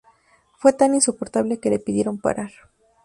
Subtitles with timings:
[0.57, 2.49] Fue tan insoportable que le pidieron parar.